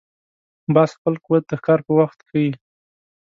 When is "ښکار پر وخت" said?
1.59-2.19